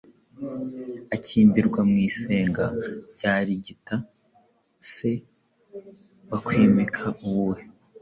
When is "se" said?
4.91-5.11